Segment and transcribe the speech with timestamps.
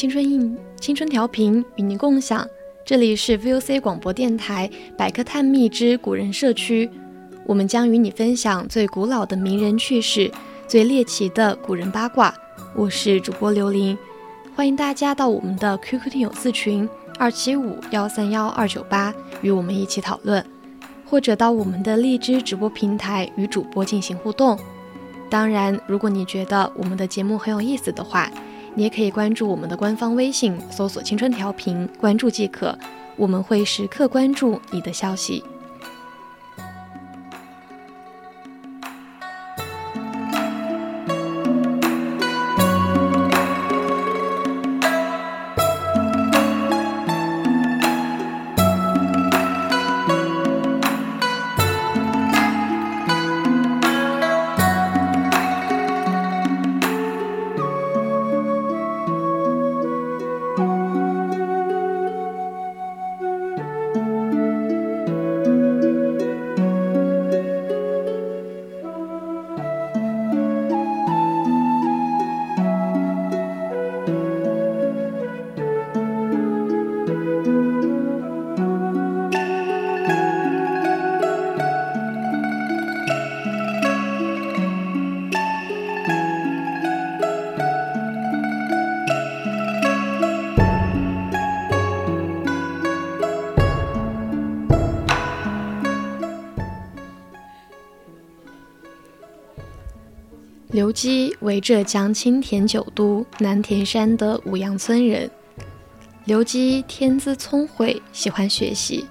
[0.00, 2.48] 青春印青春调频与您共享，
[2.86, 6.88] 这里是 VOC 广播电台百科探秘之古人社区，
[7.44, 10.32] 我们将与你分享最古老的名人趣事，
[10.66, 12.34] 最猎奇的古人八卦。
[12.74, 13.94] 我是主播刘琳，
[14.56, 20.42] 欢迎大家到我们的 QQ 听友四群二七五幺三幺二九八与我们一起讨论，
[21.04, 24.58] 或者到我们的荔枝直播平台与主播进行互动。
[25.28, 28.32] 当然，如果你觉得我们的节目很有意思的话，
[28.74, 32.76] 你也可以关注我们的官方微信，搜索“青春调频”，关注即可。
[33.16, 35.42] 我们会时刻关注你的消息。
[100.72, 105.28] 刘基为浙江青田九都南田山的五杨村人。
[106.26, 109.04] 刘基天资聪慧，喜欢学习，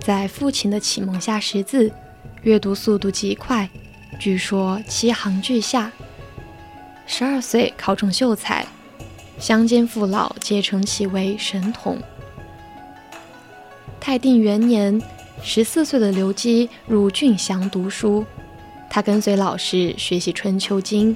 [0.00, 1.90] 在父亲的启蒙下识字，
[2.42, 3.66] 阅读速度极快，
[4.18, 5.90] 据说七行俱下。
[7.06, 8.66] 十二岁考中秀才，
[9.38, 11.96] 乡间父老皆称其为神童。
[13.98, 15.00] 泰定元年，
[15.42, 18.22] 十四岁的刘基入郡祥读书。
[18.92, 21.14] 他跟随老师学习《春秋经》，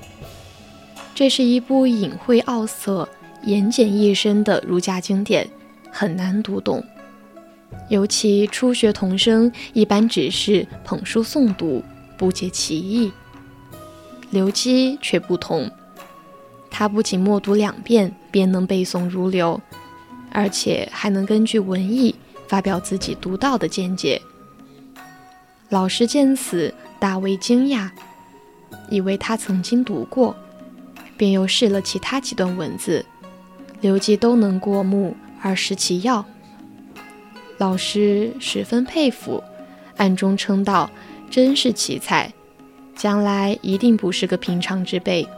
[1.13, 3.09] 这是一部隐晦奥色、
[3.43, 5.51] 言简意深的儒家经典，
[5.91, 6.83] 很难读懂。
[7.89, 11.83] 尤其初学童生一般只是捧书诵读，
[12.17, 13.11] 不解其意。
[14.31, 15.69] 刘基却不同，
[16.71, 19.61] 他不仅默读两遍便能背诵如流，
[20.31, 22.15] 而且还能根据文意
[22.47, 24.23] 发表自己独到的见解。
[25.71, 26.73] 老师见此。
[27.05, 27.91] 大为惊讶，
[28.89, 30.35] 以为他曾经读过，
[31.19, 33.05] 便又试了其他几段文字，
[33.83, 36.25] 刘基都能过目而识其要。
[37.59, 39.45] 老师十分佩服，
[39.99, 40.91] 暗中称道
[41.29, 42.33] ：“真是奇才，
[42.97, 45.29] 将来一定不是个平常之辈。”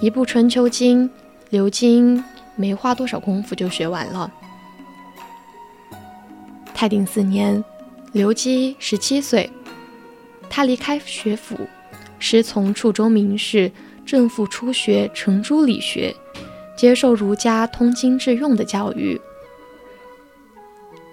[0.00, 1.06] 一部《春秋经》，
[1.50, 2.24] 刘金
[2.56, 4.32] 没花多少功夫就学完了。
[6.72, 7.62] 泰定四年，
[8.12, 9.50] 刘基十七岁。
[10.48, 11.56] 他离开学府，
[12.18, 13.70] 师从处州名士
[14.06, 16.14] 郑父初学程朱理学，
[16.76, 19.20] 接受儒家通经致用的教育。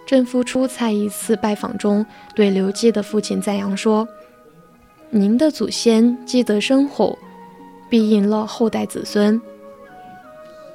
[0.05, 2.05] 郑父初在一次拜访中
[2.35, 4.07] 对刘基的父亲赞扬说
[5.09, 7.17] ：“您的祖先积德深厚，
[7.89, 9.41] 必引了后代子孙。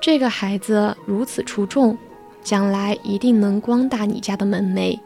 [0.00, 1.96] 这个孩子如此出众，
[2.42, 4.98] 将来一定能光大你家的门楣。”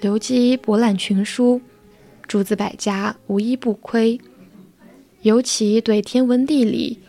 [0.00, 1.60] 刘基博览群书，
[2.28, 4.20] 诸子百家无一不窥，
[5.22, 7.00] 尤其对天文地理、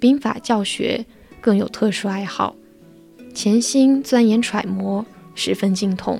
[0.00, 1.04] 兵法教学
[1.42, 2.56] 更有特殊爱好，
[3.34, 5.04] 潜心钻研揣摩，
[5.34, 6.18] 十分精通。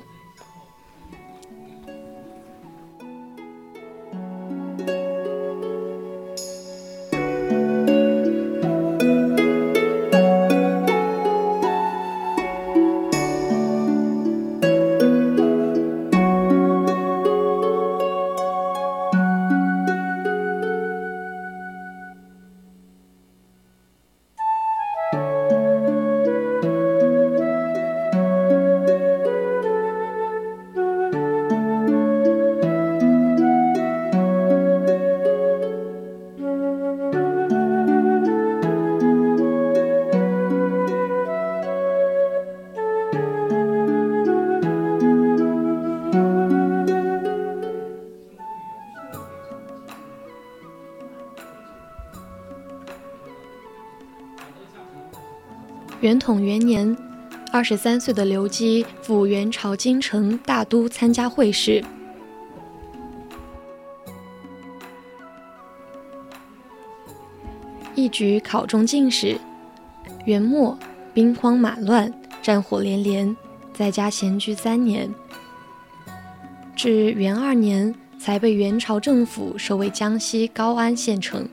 [56.01, 56.95] 元统元年，
[57.51, 61.83] 二十三岁的刘基赴元朝京城大都参加会试，
[67.95, 69.37] 一举考中进士。
[70.25, 70.77] 元末
[71.13, 73.35] 兵荒马乱，战火连连，
[73.73, 75.13] 在家闲居三年，
[76.77, 81.45] 至元二年才被元朝政府收为江西高安县丞，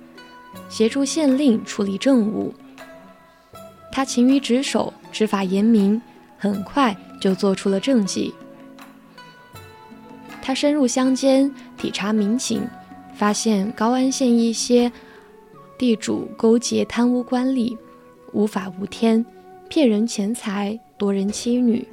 [0.69, 2.55] 协助县令处理政务。
[3.97, 6.03] 他勤于职守，执法严明，
[6.37, 8.35] 很快就做出了政绩。
[10.43, 12.61] 他深入乡间，体察民情，
[13.15, 14.93] 发现高安县一些
[15.79, 17.75] 地主勾结贪污官吏，
[18.35, 19.25] 无法无天，
[19.71, 21.89] 骗人钱财，夺人妻女，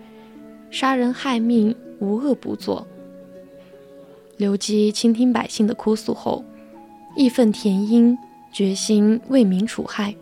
[0.69, 2.85] 杀人害命，无恶不作。
[4.35, 6.43] 刘基倾听百姓的哭诉后，
[7.15, 8.17] 义愤填膺，
[8.51, 10.13] 决心为民除害。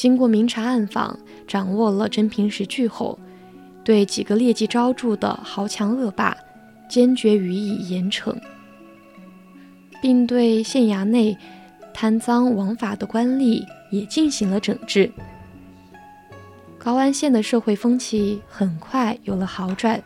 [0.00, 1.14] 经过明察暗访，
[1.46, 3.18] 掌握了真凭实据后，
[3.84, 6.34] 对几个劣迹昭著的豪强恶霸，
[6.88, 8.34] 坚决予以严惩，
[10.00, 11.36] 并对县衙内
[11.92, 15.12] 贪赃枉法的官吏也进行了整治。
[16.78, 20.02] 高安县的社会风气很快有了好转。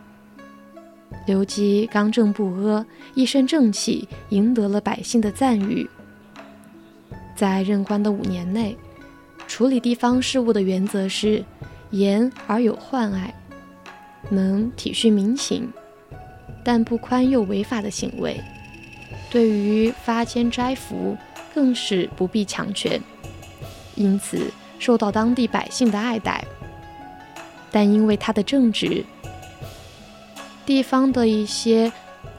[1.25, 5.88] 刘基刚正不阿，一身正气，赢得了百姓的赞誉。
[7.37, 8.76] 在任官的五年内。
[9.54, 11.44] 处理地方事务的原则是
[11.90, 13.32] 严而有患爱，
[14.28, 15.72] 能体恤民情，
[16.64, 18.42] 但不宽宥违法的行为。
[19.30, 21.16] 对于发监摘服，
[21.54, 23.00] 更是不必强权，
[23.94, 26.44] 因此受到当地百姓的爱戴。
[27.70, 29.04] 但因为他的正直，
[30.66, 31.92] 地方的一些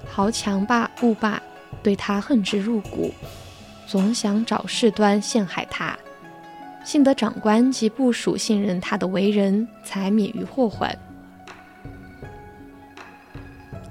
[0.06, 1.42] 豪强霸恶霸
[1.82, 3.14] 对他恨之入骨，
[3.88, 5.98] 总想找事端陷害他。
[6.86, 10.98] 幸得长官及部属信任他的为人，才免于祸患。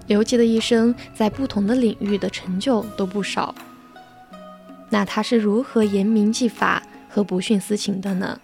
[0.06, 3.54] 刘基的一生在不同的领域的成就都不少，
[4.90, 8.38] 那他是如何严明纪法和不徇私情的呢？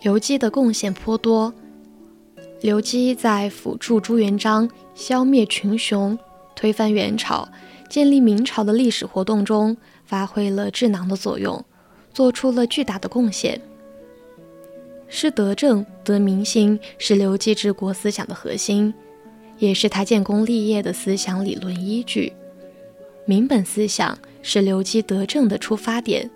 [0.00, 1.52] 刘基的贡献颇多。
[2.60, 6.18] 刘基在辅助朱元璋消灭群雄、
[6.54, 7.48] 推翻元朝、
[7.88, 11.64] 建立明朝的历史活动中发挥了智囊的作用，
[12.12, 13.60] 做出了巨大的贡献。
[15.08, 18.92] 是德政、得民心，是刘基治国思想的核心，
[19.58, 22.32] 也是他建功立业的思想理论依据。
[23.24, 26.28] 民本思想是刘基德政的出发点，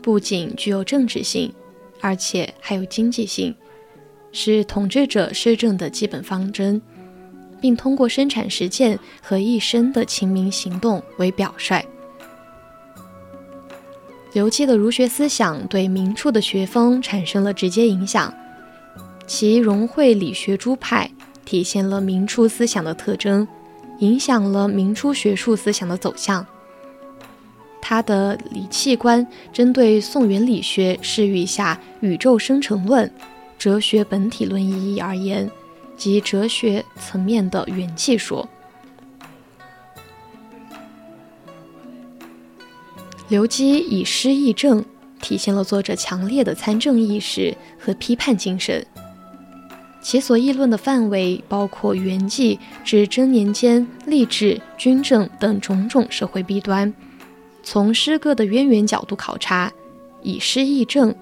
[0.00, 1.52] 不仅具有政治性，
[2.00, 3.54] 而且还有经济性，
[4.32, 6.80] 是统治者施政的基本方针，
[7.60, 11.84] 并通过生产实践和一生的亲民行动为表率。
[14.32, 18.32] 刘基的儒学思想对明初的学风产生了直接影响，
[19.26, 21.10] 其融汇理学诸派，
[21.46, 23.48] 体现了明初思想的特征，
[24.00, 26.46] 影响了明初学术思想的走向。
[27.88, 33.08] 他的理气观针对宋元理学释语下宇宙生成论、
[33.56, 35.48] 哲学本体论意义而言，
[35.96, 38.48] 及哲学层面的元气说。
[43.28, 44.84] 刘基以诗议政，
[45.22, 48.84] 体现了作者强烈的参政意识和批判精神。
[50.02, 56.92] 其所议论的范围包括元纪至贞年间吏治、军政等种种社会弊端。
[57.66, 59.72] 从诗歌的渊源角度考察，
[60.22, 61.12] 以诗议政，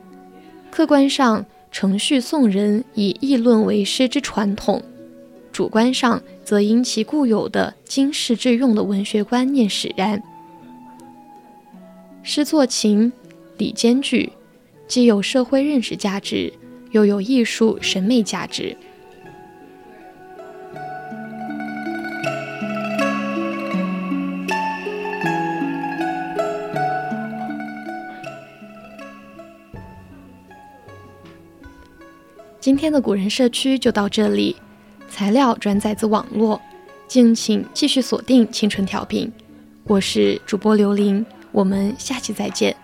[0.70, 4.78] 客观上承续宋人以议论为诗之传统；
[5.50, 10.22] 主观上则因其固有的经世致用的文学观念使然。
[12.22, 13.10] 诗作情
[13.56, 14.30] 理兼具，
[14.86, 16.52] 既有社会认识价值，
[16.90, 18.76] 又有艺术审美价值。
[32.64, 34.56] 今天的古人社区就到这里，
[35.10, 36.58] 材料转载自网络，
[37.06, 39.30] 敬请继续锁定青春调频，
[39.82, 41.26] 我是主播刘琳。
[41.52, 42.74] 我们下期再见。